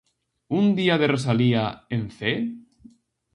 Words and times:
Un 0.59 0.65
día 0.79 0.95
de 1.01 1.07
Rosalía 1.13 1.63
en 1.95 2.03
Cee? 2.17 2.39